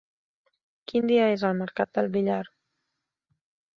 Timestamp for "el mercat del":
1.51-2.09